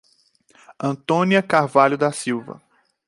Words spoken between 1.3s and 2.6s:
Carvalho da Silva